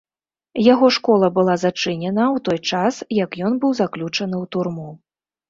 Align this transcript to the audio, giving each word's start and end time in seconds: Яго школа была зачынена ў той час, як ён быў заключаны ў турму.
Яго 0.73 0.87
школа 0.95 1.27
была 1.35 1.57
зачынена 1.65 2.23
ў 2.23 2.37
той 2.49 2.59
час, 2.73 2.93
як 3.23 3.39
ён 3.51 3.61
быў 3.67 3.77
заключаны 3.83 4.35
ў 4.43 4.53
турму. 4.57 4.89